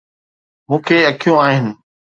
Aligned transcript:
مون 0.67 0.79
کي 0.85 0.97
اکيون 1.09 1.39
آهن. 1.47 1.65